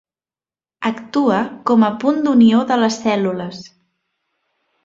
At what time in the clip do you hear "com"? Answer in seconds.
1.71-1.87